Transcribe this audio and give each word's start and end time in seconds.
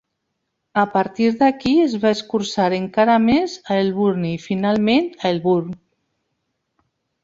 A 0.83 0.85
partir 0.93 1.27
d'aquí, 1.41 1.73
es 1.83 1.93
va 2.07 2.15
escurçar 2.17 2.67
encara 2.79 3.19
més 3.29 3.57
a 3.71 3.79
Elburne, 3.85 4.35
i 4.35 4.43
finalment 4.49 5.11
a 5.23 5.35
Elburn. 5.35 5.83